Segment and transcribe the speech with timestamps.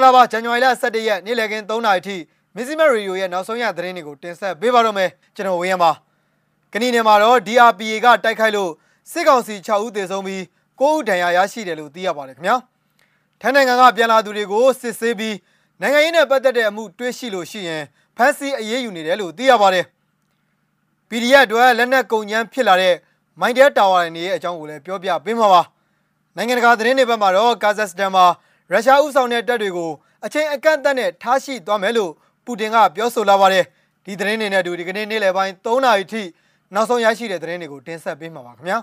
[0.00, 2.16] င်္ဂလာပါဇန်နဝါရီလ17ရက်နေ့လည်ခင်း3နာရီထိ
[2.54, 5.90] မစ္စည်းမရီယိုရဲ့နောက်ဆုံးရသတင်းတွေကိုတင်ဆက်ပေးပါတော့မယ်ကျွန်တော်ဝင်းရပါ
[6.72, 8.70] ကနီနယ်မှာတော့ DRPA ကတိုက်ခိုက်လို့
[9.10, 10.42] စစ်ကောင်စီ6ဦးသေဆုံးပြီး
[10.80, 12.56] 9ဦးဒဏ်ရာရရှိတယ်လို့သိရပါတယ်ခင်ဗျာ
[13.40, 15.36] ထိုင်းနိုင်ငံကပြန်လာသူတွေကိုစစ်ဆေးပြီး
[15.80, 17.82] နိုင်ငံရေးနဲ့ပတ်သက်တဲ့အမှုတွေးရှိလို့ရှိရင်
[18.16, 19.84] ဖမ်းဆီးအရေးယူနေတယ်လို့သိရပါတယ်
[21.08, 22.94] PDF တွေလက်နက်ကုန်ကျန်းဖြစ်လာတဲ့
[23.40, 25.62] မိုင်းတဲတာဝါတွေရဲ့အကြောင်းကိုလည်းပြောပြပေးမှာပါ
[26.36, 28.24] နိုင်ငံတကာသတင်းတွေဘက်မှာတော့ကာဇက်စတန်မှာ
[28.72, 29.90] ရုရှားဥဆောင်တဲ့တပ်တွေကို
[30.26, 32.12] အချိန်အကန့်အသတ်နဲ့ထားရှိသွားမယ်လို့
[32.44, 33.64] ပူတင်ကပြောဆိုလာပါတယ်
[34.04, 36.22] ဒီသတင်းတွေနဲ့အတူဒီကနေ့နေ့လယ်ပိုင်း3နာရီထိ
[36.74, 38.78] နောက်ဆုံးရရှိတဲ့သတင်းတွေကိုတင်ဆက်ပေးမှာပါခင်ဗျာ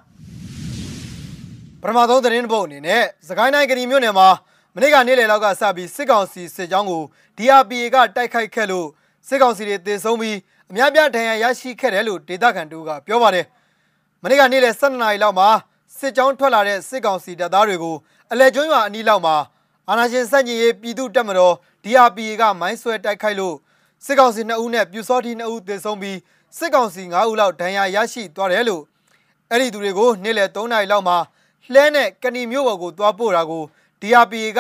[1.82, 4.28] ပထမဆုံးသတင်းပုတ်အနေနဲ့စကိုင်းတိုင်းကဏီမြို့နယ်မှာ
[4.76, 7.04] မနေ့ကနေ့လယ်လောက်ကစပြီးစစ်ကောင်စီစစ်ကြောင်းကို
[7.38, 8.88] DRPA ကတိုက်ခိုက်ခဲ့လို့
[9.28, 10.38] စစ်ကောင်စီတွေတေဆုံးပြီး
[10.72, 13.46] အများပြဒဏ်ရာရရှိခဲ့တယ်လို့ဒေသခံတို့ကပြောပါတယ်
[14.24, 15.50] မနေ့ကနေ့လယ်12နာရီလောက်မှာ
[15.98, 17.96] စစ်ကြောင်းထွက်လာတဲ့စစ်ကောင်စီတပ်သားတွေကို
[18.32, 19.36] အလဲကျွန်းရွာအနီးလောက်မှာ
[19.90, 23.56] အာဏာရှင်စန့်ကျင်ရေးပြည်သူ့တပ်မတော် DRPA ကမိုင်းဆွဲတိုက်ခိုက်လို့
[24.06, 26.18] စစ်ကောင်စီ2ဦးနဲ့ပြူစောတိ2ဦးသေဆုံးပြီး
[26.58, 28.84] စစ်ကောင်စီ9ဦးလောက်ဒဏ်ရာရရှိသွားတယ်လို့
[29.52, 31.18] အဲ့ဒီသူတွေကိုနေ့လယ်3နာရီလောက်မှာ
[31.74, 33.64] လှဲနဲ့ကဏီမျိုးပေါ်ကိုသွားပို့တာကို
[34.02, 34.60] DRPA က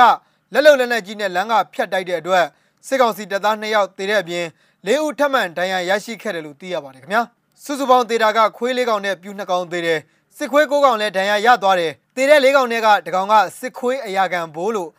[0.53, 2.45] လက်လုံလက်နက်ကြီးနဲ့လမ်းကဖြတ်တိုက်တဲ့အတွက်
[2.87, 4.45] စစ်ကောင်စီတပ်သား2ယောက်သေတဲ့အပြင်
[4.87, 7.21] ၄ဦးထပ်မံဒဏ်ရာရရှိခဲ့တယ်လို့သိရပါတယ်ခင်ဗျာ
[7.63, 9.99] စုစုပေါင်းသေတာကခွေး၄ကောင်နဲ့ပြူ2ကောင်သေတယ်
[10.37, 14.89] စစ်ခွေး၉ကောင်လည်းဒဏ်ရာရသွားတယ်သေတဲ့၄ကောင်တွေကတကောင်ကစစ်ခွေးအရာခံဘိုးလို့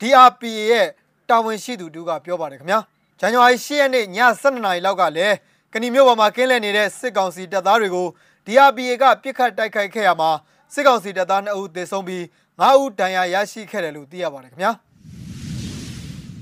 [0.00, 0.86] DRPA ရဲ့
[1.28, 2.78] တာဝန်ရှိသူတူကပြောပါတယ်ခင်ဗျာ
[3.20, 4.06] ဇန်နဝါရီ10ရက်နေ့ည
[4.42, 5.34] 7:00နာရီလောက်ကလည်း
[5.72, 8.06] ကဏီမြို့ပေါ်မှာကင်းလှည့်နေတဲ့စစ်ကောင်စီတပ်သားတွေကို
[8.46, 10.30] DRPA ကပြစ်ခတ်တိုက်ခိုက်ခဲ့ရမှာ
[10.74, 12.22] စစ်ကောင်စီတပ်သား2ဦးသေဆုံးပြီး
[12.60, 14.72] 9ဦးဒဏ်ရာရရှိခဲ့တယ်လို့သိရပါတယ်ခင်ဗျာ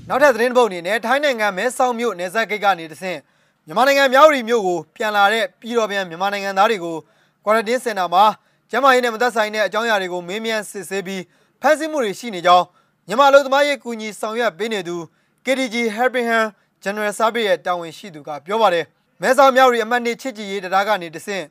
[0.09, 3.19] နောက်ထပ်သတင်းပုတ်အနေနဲ့ထိုင်းနိုင်ငံမဲဆောက်မြို့နယ်စပ်ဂိတ်ကနေတဆင့်
[3.65, 6.97] မြန်မာနိုင်ငံမြောက်ရီမြို့ကိုပြန်လာတဲ့ပြည်တော်ပြန်မြန်မာနိုင်ငံသားတွေကို
[7.45, 8.23] ကွာရန်တင်းစင်တာမှာ
[8.71, 11.23] ကျန်းမာရေးနဲ့မသက်ဆိုင်တဲ့အကြောင်းအရာတွေကိုမေးမြန်းစစ်ဆေးပြီး
[11.61, 12.65] ဖမ်းဆီးမှုတွေရှိနေကြောင်း
[13.07, 14.95] မြန်မာလူသမားရေးကူညီဆောင်ရွက်ပေးနေသူ
[15.45, 16.45] KDG Helpingham
[16.83, 18.85] General Service ရဲ့တာဝန်ရှိသူကပြောပါတယ်
[19.21, 21.43] မဲဆောက်မြောက်ရီအမှတ်နှစ်ချစ်ကြည်ရေးတရားကနေတဆင့်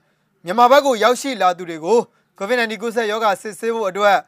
[0.45, 1.99] မြန်မာဘက်ကိုရောက်ရှိလာသူတွေကို
[2.39, 4.19] COVID-19 ကူးစက်ရောဂါစစ်ဆေးဖို့အတွက်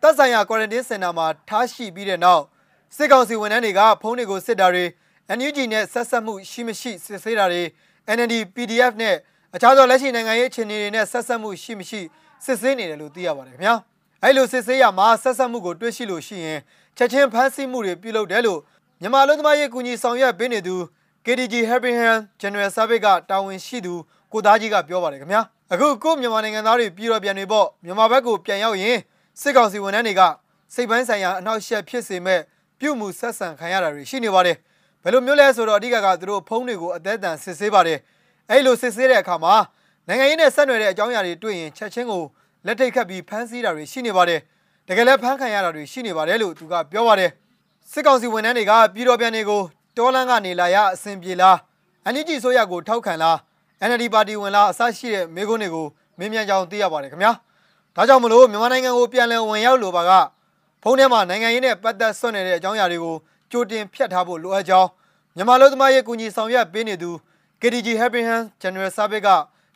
[0.00, 2.42] သက်ဆိုင်ရာ quarantine center မှာထားရှိပြီးတဲ့နောက်
[2.96, 4.84] စစ်ကောင်စီဝန်ထမ်းတွေကဖုန်းတွေကိုစစ်တာတွေ
[5.38, 7.62] NUG နဲ့ဆက်ဆက်မှုရှိမရှိစစ်ဆေးတာတွေ
[8.16, 9.14] NND PDF နဲ့
[9.54, 12.00] အခြားသောလက်ရှိနိုင်ငံရေးအခြေအနေတွေနဲ့ဆက်ဆက်မှုရှိမရှိ
[12.44, 13.74] စစ်ဆေးနေတယ်လို့သိရပါတယ်ခင်ဗျာ
[14.24, 16.60] အဲ့လိုစစ်ဆေးရမှာဆက်ဆက်မှုကိုတွေ့ရှိလို့ရှိရင်
[16.96, 18.60] ချက်ချင်းဖမ်းဆီးမှုတွေပြုလုပ်တယ်လို့
[19.00, 20.76] မြန်မာလူသမားရေးကူညီဆောင်ရွက်ပေးနေသူ
[21.24, 23.94] KDG Helpingham General Service ကတာဝန်ရှိသူ
[24.32, 25.42] ကိုသားကြီးကပြောပါတယ်ခင်ဗျာ
[25.72, 28.96] အခုကိုမြန်မာနိုင်ငံသားတွေပြည်တော်ပြန်တွေပေါ့မြန်မာဘက်ကိုပြန်ရောက်ရင်
[29.40, 30.22] စစ်ကောင်စီဝန်ထမ်းတွေက
[30.74, 32.40] စိတ်ပိုင်းဆိုင်ရာအနောက်ရှက်ဖြစ်စေမဲ့
[32.80, 34.56] ပြုမှုဆက်ဆံခံရတာတွေရှိနေပါတယ်
[35.02, 37.98] ဘယ်လိုမျိုးလဲဆိုတော့အဓိကကသူတို့ဖုန်းတွေကိုအသက်အတန်စစ်ဆေးပါတယ်
[38.50, 39.54] အဲ့လိုစစ်ဆေးတဲ့အခါမှာ
[40.08, 42.22] နိုင်ငံရေးနဲ့ဆက်နွယ်တဲ့အကြောင်းအရာတွေတွေ့ရင်ချက်ချင်းကို
[42.66, 44.40] လက်ထိတ်ခတ်ပြီးဖမ်းဆီးတာတွေရှိနေပါတယ်
[44.88, 47.30] တကယ်လည်းဖမ်းခံရတာတွေရှိနေပါတယ်လို့သူကပြောပါတယ်
[47.90, 49.62] စစ်ကောင်စီဝန်ထမ်းတွေကပြည်တော်ပြန်တွေကို
[49.96, 51.56] တောလန်းကနေလာရအဆင်ပြေလား
[52.04, 53.36] အန်ဂျီဆိုရကိုထောက်ခံလား
[53.88, 55.86] NLD ပါတီဝင်လားအစရှိတဲ့မိကုန်းတွေကို
[56.18, 57.32] မင်းမြန်ကြောင်သိရပါတယ်ခင်ဗျာ
[57.96, 60.10] ဒါကြောင့်မလို့မြန်မာနိုင်ငံကိုပြန်လည်ဝင်ရောက်လိုပါက
[60.82, 63.14] ဖုန်းထဲမှာနိုင်ငံရေးနဲ့ပတ်သက်ဆွနေတဲ့အကြောင်းအရာတွေကို
[63.50, 64.88] ကြိုတင်ဖြတ်ထားဖို့လိုအပ်ကြောင်း
[65.36, 67.10] မြန်မာလူသမားရေးကူညီဆောင်ရွက်ပေးနေသူ
[67.60, 69.28] KDG Helpingham General Service က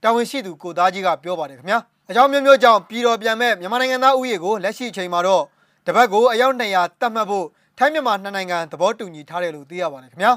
[0.03, 1.78] တာဝန်ရှိသူကိုသားကြီးကပြောပါတယ်ခင်ဗျာ
[2.11, 5.45] အကြောင်းမျိုးမျိုးကြောင့်ပြည်တော်ပြန်မဲ့မြန်မာနိုင်ငံသားဥယေကိုလက်ရှိအချိန်မှာတော့
[5.87, 7.47] တပတ်ကိုအယောက်200တတ်မှတ်ဖို့
[7.79, 10.33] ထိုင်းမြန်မာနှစ်နိုင်ငံသဘောတူညီထားတယ်လို့သိရပါတယ်ခင်ဗျာ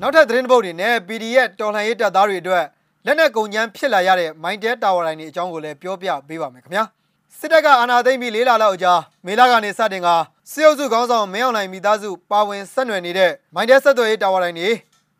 [0.00, 2.64] နောက်ထပ်သတင်းပုတ်တွေနဲ့ PDF တော်လှန်ရေးတပ်သားတွေအတွက်
[3.06, 6.84] လက်နက်ကုန်ကျန်းဖြစ်လာရတဲ့မိုင်းတဲတာဝါတိုင်းတွေအကြောင်းကိုလည်းပြောပြပေးပါမယ်ခင်ဗျာ
[7.38, 8.92] စစ်တပ်ကအာဏာသိမ်းပြီးလေးလလောက်အကြာ
[9.26, 10.08] မေလကနေစတင်က
[10.52, 14.70] စစ်အုပ်စုခေါင်းဆောင်မင်းအောင်လှိုင်မိသားစုပါဝင်ဆက်နွယ်နေတဲ့မိုင်းတဲဆက်သွယ်ရေးတာဝါတိုင်းတွေ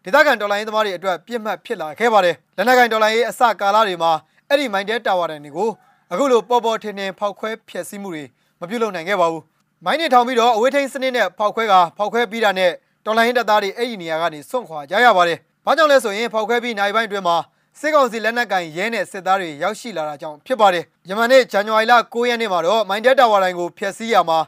[0.05, 4.13] ဒေသခံတော်လှန်ရေးသမားတွေအတွက်ပြစ်မှတ်ဖြစ်လာခဲ့ပါတယ်လက်နက်ကင်တော်လှန်ရေးအစကာလတွေမှာ
[4.53, 5.71] အဲ့ဒီမိုင်းတဲတာဝါတိုင်းတွေကို
[6.13, 8.25] အခုလိုပေါ်ပေါ်ထင်ထင်ဖောက်ခွဲဖျက်ဆီးမှုတွေ
[8.61, 9.43] မပြုလုပ်နိုင်ခဲ့ပါဘူး
[9.85, 12.71] မိုင်းနေထောင်ပြီးတော့အဝေးထိန်စနစ်နဲ့ဖောက်ခွဲကဖောက်ခွဲပြီးတာနဲ့
[13.05, 17.37] တော်လိုင်းတပ်သားတွေအဲ့ဒီနေရာကနေစွန့်ခွာကြရပါတယ်။ဘာကြောင့်လဲဆိုရင်ဖောက်ခွဲပြီးနိုင်ပိုင်းတွင်မှာ
[17.81, 24.39] စစ်ကောင်စီလက်နက်ကင်ရဲနဲ့စစ်သားတွေရောက်ရှိလာတာကြောင့်ဖြစ်ပါတယ်။ယမန်နေ့ဇန်နဝါရီလ9ရက်နေ့မှာတော့မိုင်းတက်တာဝါတိုင်းကိုဖျက်ဆီးရမှာ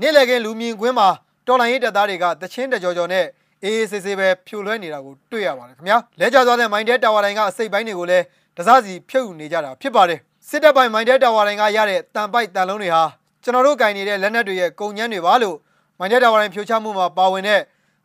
[0.00, 1.08] နေ့လည်ခင်းလူမြင်ကွင်းမှာ
[1.46, 3.24] တော်လိုင်းရေးတပ်သားတွေကတချင်းတကြောကြောနဲ့
[3.64, 8.24] အေးအေးဆေးဆေးပဲဖြိုလွှဲနေတာကိုတွေ့ရပါတယ်ခင်ဗျာ။လဲကျသွားတဲ့မိုင်းတက်တာဝါတိုင်းကအစိတ်ပိုင်းတွေကိုလည်း
[8.56, 10.18] တစားစီဖြုတ်ယူနေကြတာဖြစ်ပါတယ်။
[10.48, 13.04] စစ်တပ်ပိုင်းမိုင်းတက်တာဝါတိုင်းကရတဲ့တန်ပိုက်တန်လုံးတွေဟာ
[13.42, 15.56] ကျွန်တော်တို့ကင်နေတဲ့လက်နက်တွေရဲ့ကုန်ညမ်းတွေပါလို့
[15.98, 17.60] မိုင်းတက်တာဝါတိုင်းဖြိုချမှုမှာပါဝင်တဲ့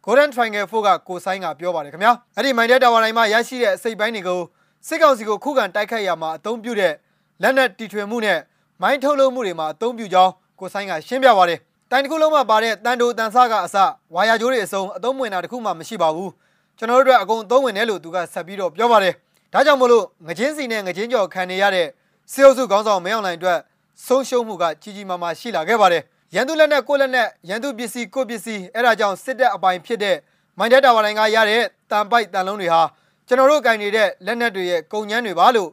[0.06, 4.40] Golden Triangle 4ကကိုဆိုင်ကပြောပါတယ်ခင်ဗျာအဲ့ဒီမိုင်းတက်တာဝါတိုင်းမှာရရှိတဲ့အစိတ်ပိုင်းတွေကို
[4.88, 6.94] စစ်ကောင်စီကိုခုခံတိုက်ခိုက်ရမှာအသုံးပြုတဲ့
[7.42, 8.40] လက်နက်တီထွင်မှုနဲ့
[8.82, 11.60] မိုင်းထုတ်လုပ်မှုတွေမှာအသုံးပြုကြောင်းကိုဆိုင်ကရှင်းပြပါတယ်
[11.92, 13.76] တိုင်တစ်ခုလုံးမှာပါတဲ့တန်တိုတန်ဆကအစ
[14.16, 16.32] ဝါယာကြိုးတွေအစုံအသုံးဝင်တာတခုမှမရှိပါဘူး
[16.78, 19.14] ကျွန်တော်တို့အတွက်အကုန်အသုံးဝင်တယ်လို့သူကဆက်ပြီးတော့ပြောပါတယ်
[19.56, 21.88] ဒါကြောင့်မလို့ငချင်းစီနဲ့ငချင်းကြော်ခံနေရတဲ့
[22.32, 23.60] စေအုပ်စုခေါင်းဆောင်မင်းအောင်လှိုင်အတွက်
[24.06, 26.04] ဆုံးရှုံးမှုကကြီးကြီးမားမားရှိလာခဲ့ပါတယ်
[26.36, 30.18] ရန်သူလက်နဲ့ကိုယ့်လက်နဲ့ရန်သူပစ္စည်းကိုယ့်ပစ္စည်းအဲ့ဒါကြောင့်စစ်တပ်အပိုင်ဖြစ်တဲ့
[30.58, 31.62] မိုင်းတဲတာဝါတိုင်းကရတဲ့
[31.92, 32.82] တန်ပိုက်တန်လုံးတွေဟာ
[33.28, 35.70] ကျွန်တော်တို့ကင်နေတဲ့လက်နက်တွေရဲ့ကုန်ညမ်းတွေပါလို့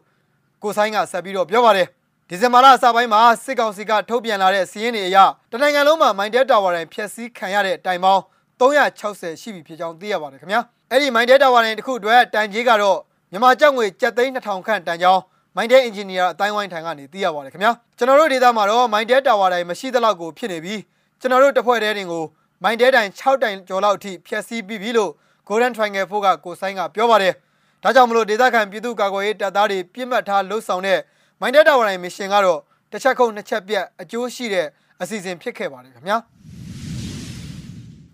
[0.62, 1.87] ကိုဆိုင်ကဆက်ပြီးတော့ပြောပါတယ်
[2.29, 5.19] ဒီဇင်ဘာလအစပိုင်းမှာစစ်ကောင်စီကထုတ်ပြန်လာတဲ့စီးရင်တွေအရ
[5.50, 8.23] တနိုင်ငံလုံးမှာမိုင်းတဲတာဝါတိုင်းဖျက်ဆီးခံရတဲ့တိုင်ပေါင်း
[8.61, 12.99] 360ရှိပြီဖြစ်ကြောင်းသိရပါတယ်ခင်ဗျာအဲ့ဒီမိုင်းတဲတာဝါတိုင်းတစ်ခုအတွက်တန်ကြီးကတော့
[13.32, 15.23] မြန်မာကျပ်ငွေ7,200ခန့်တန်ကြောင်း
[15.56, 20.81] မိုင်းတဲအင်ဂျင်နီယာအတိုင်းဝိုင်းထံကနေသိရပါတယ်ခင်ဗျာကျွန်တော်တို့ဒေသမှာတော့မိုင်းတဲတာဝါတိုင်းမရှိသလောက်ကိုဖြစ်နေပြီး
[21.20, 22.25] ကျွန်တော်တို့တစ်ဖွဲ့တည်းတင်ကို
[22.62, 25.11] မိုင်းတဲတိုင်6တိုင်ကျော်လောက်အထိဖျက်ဆီးပြီးပြီလို့
[25.49, 27.34] Golden Triangle ဖို့ကကိုဆိုင်ကပြောပါတယ်
[27.82, 30.99] ဒါကြောင့်မလို့ဒေသခံပြည်သူ့ကာကွယ်ရေးတပ်သားတွေပြစ်မှတ်ထားလှုပ်ဆောင်တဲ့
[31.40, 32.61] မိုင်းတဲတာဝါတိုင်းမစ်ရှင်ကတော့
[32.93, 34.67] တစ်ချက်ခုတ်နှစ်ချက်ပြတ်အကျိုးရှိတဲ့
[35.02, 36.17] အစီအစဉ်ဖြစ်ခဲ့ပါတယ်ခင်ဗျာ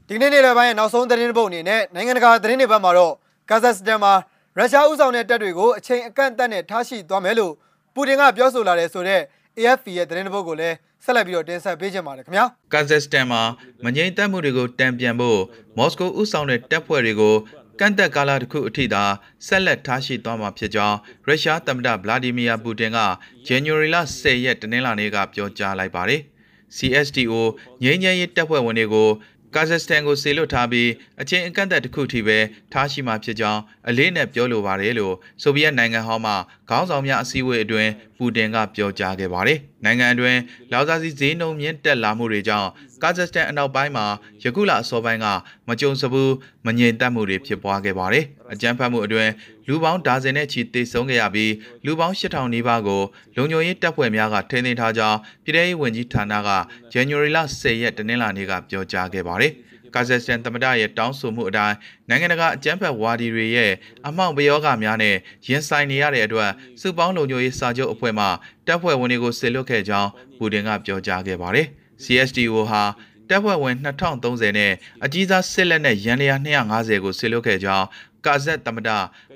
[0.09, 3.15] ဒီနေ့နေ့လယ်ပိုင်းရဲ့နောက်ဆုံးသတင်းတစ်ပုဒ်အနေနဲ့နိုင်ငံတကာသတင်းတွေဘက်မှာတော့
[3.51, 4.13] ကာဇက်စတန်မှာ
[4.59, 7.53] ရုရှားဥဆောင်တဲ့တပ်တွေကိုအချိန်အကန့်အသတ်နဲ့ထားရှိသွားမယ်လို့
[7.95, 9.23] ပူတင်ကပြောဆိုလာတယ်ဆိုတော့
[9.59, 13.43] AFP ရဲ့သတင်းတစ်ပုဒ်ကိုလည်းဆက်လက်ပြီးတော့တင်ဆက်ပေးချင်ပါတယ်ခင်ဗျာကာဇက်စတန်မှာ
[13.85, 15.41] မငြိမ်သက်မှုတွေကိုတံပြန်ဖို့
[15.77, 17.35] မော်စကိုဥဆောင်တဲ့တပ်ဖွဲ့တွေကို
[17.81, 19.05] ကန့်သက်ကာလတစ်ခုအထိသာ
[19.47, 20.97] ဆက်လက်ထားရှိသွားမှာဖြစ်ကြောင်း
[21.27, 22.99] ရုရှားသမ္မတဗလာဒီမီယာပူတင်က
[23.47, 26.23] ဇန်နဝါရီလ10ရက်တနင်္လာနေ့ကပြောကြားလိုက်ပါတယ်။
[26.77, 27.35] CSTO
[27.83, 29.09] ငြိမ်းချမ်းရေးတပ်ဖွဲ့ဝင်တွေကို
[29.55, 30.91] ကာဇက်စတန်ကိုဆေလွတ်ထားပြီး
[31.21, 32.39] အချင်းအကန့်အသတ်တစ်ခုထိပဲ
[32.73, 36.35] ထားရှိမှဖြစ်ကြောင်းအလေးနဲ့ပြောလိုပါတယ်လို့ဆိုဗီယက်နိုင်ငံဟောင်းမှ
[36.71, 40.39] ခေါင်းဆောင်များအစည်းအဝေးအတွင်းပူတင်ကပြောကြားခဲ့ပါတယ်။နိုင်ငံအတွင်း
[40.73, 42.69] လောက်စာစီဈေးနှုန်းမြင့်တက်လာမှုတွေကြောင့်
[43.03, 44.07] ကာဇက်စတန်အနောက်ပိုင်းမှာ
[44.43, 45.27] ယခုလအစောပိုင်းက
[45.69, 46.33] မကြုံစဘူး
[46.67, 49.31] မငြိမ်သက်မှုတွေဖြစ်ပွားခဲ့ပါတယ်။အကြမ်းဖက်မှုအတွင်း
[49.69, 51.53] လူပေါင်းဒါဇင်နဲ့ချီသေဆုံးခဲ့ရပြီး
[51.85, 53.03] လူပေါင်း8000နီးပါးကို
[53.37, 56.49] လုံခြုံရေးတပ်ဖွဲ့များကထိန်းသိမ်းထားကြောင်းပြည်ထောင်ရေးဝန်ကြီးဌာနက
[56.93, 59.53] ဇန်နဝါရီလ10ရက်တနင်္လာနေ့ကပြောကြားခဲ့ပါတယ်။
[59.95, 61.77] ကာဇက်စတန်သမ္မတရဲ့တောင်းဆိုမှုအတိုင်း
[62.09, 63.73] နိုင်ငံတကာအကြမ်းဖက်ဝါဒီတွေရဲ့
[64.07, 65.17] အမောက်ပယောဂများနဲ့
[65.49, 66.51] ရင်ဆိုင်နေရတဲ့အတွက်
[66.81, 68.27] စုပေါင်းလုံခြုံရေးစာချုပ်အဖွဲ့မှ
[68.67, 71.67] တပ်ဖွဲ့ဝင်တွေကိုဆေလွတ်ခဲ့ကြောင်းပူတင်ကပြောကြားခဲ့ပါတယ်။
[72.05, 72.83] CSTO ဟာ
[73.29, 74.73] တပ်ဖွဲ့ဝင်2030နဲ့
[75.05, 77.87] အကြီးစားစစ်လက်နဲ့ရန်လျာ250ကိုဆေလွတ်ခဲ့ကြောင်း
[78.27, 78.91] ကာဇက်သမ္မတ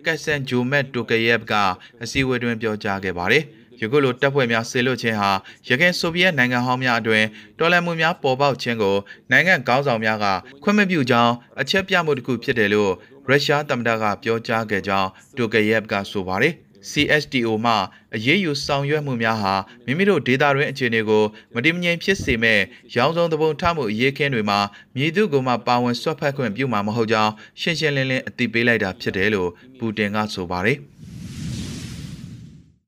[0.07, 1.55] ကက်ဆန်ဂျိုမက်တိုကယက်က
[2.03, 3.45] အစည်းအဝေးတွင်ပြောကြားခဲ့ပါတယ်။
[3.83, 5.31] ယခုလိုတပ်ဖွဲ့များဆေလွတ်ခြင်းဟာ
[5.69, 7.25] ရခိုင်ဆိုဗီယက်နိုင်ငံဟောင်းများအတွင်
[7.59, 8.97] တော်လှန်မှုများပေါ်ပေါက်ခြင်းကို
[9.31, 10.27] နိုင်ငံကောင်းဆောင်များက
[10.63, 12.93] ခွင့်မပြုကြောင်းအချက်ပြမှုတစ်ခုဖြစ်တယ်လို့
[13.29, 16.55] ရုရှားသမ္မတကပြောကြားခဲ့ကြောင်းတိုကယက်ကဆိုပါတယ်။
[16.91, 17.75] CSTO မှ
[18.15, 21.25] အရေးယူဆောင်ရွက်မှုများဟာမိမိတို့ဒေတာတွင်အခြေအနေကို
[21.55, 22.61] မတည်မငြိမ်ဖြစ်စေမဲ့
[22.97, 24.59] ရောင်းစုံသဘုံထမှုအရေးခင်းတွေမှာ
[24.97, 30.79] မြည်သူကိုမှပါဝင်ဆွတ်ဖက်ခွင့်ပြုမှာမဟုတ်ကြောင်းရှင်းရှင်းလင်းလင်းအသိပေးလိုက်တာဖြစ်တယ်လို့ပူတင်ကဆိုပါတယ်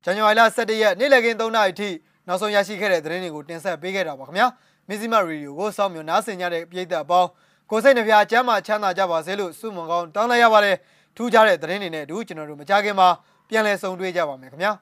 [0.04, 1.90] ဇန်နဝါရီလ17ရက်နေ့လည်ခင်း3နာရီထိ
[2.26, 4.46] နောက်ဆုံးရရှိခဲ့တဲ့သတင်းတွေကိုတင်ဆက်ပေးခဲ့တာပါခင်ဗျာ
[4.88, 7.28] မီဇီမရေဒီယိုကိုစောင့်မျှော်နားဆင်ကြတဲ့ပြည်သက်အပေါင်း
[7.70, 10.76] ကိုစိတ်နှပြချမ်းသာချမ်းသာကြပါစေလို့ဆုမွန်ကောင်းတောင်းလိုက်ရပါတယ်
[11.16, 13.08] ထူးခြားတဲ့သတင်းတွေနဲ့အတူကျွန်တော်တို့မကြခင်မှာ
[13.48, 14.72] ပြန်လည်ဆုံတွေ့ကြပါမယ်ခင်ဗျာ